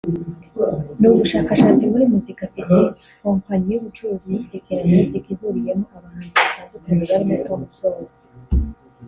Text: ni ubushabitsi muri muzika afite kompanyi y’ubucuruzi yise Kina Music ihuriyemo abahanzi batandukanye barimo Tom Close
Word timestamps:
ni 0.99 1.07
ubushabitsi 1.11 1.83
muri 1.91 2.05
muzika 2.13 2.41
afite 2.49 2.73
kompanyi 3.23 3.67
y’ubucuruzi 3.71 4.27
yise 4.33 4.55
Kina 4.63 4.83
Music 4.91 5.23
ihuriyemo 5.33 5.85
abahanzi 5.97 6.35
batandukanye 6.43 7.03
barimo 7.11 7.35
Tom 7.47 7.61
Close 7.75 8.21